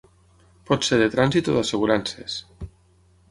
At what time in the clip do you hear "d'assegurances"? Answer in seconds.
1.57-2.39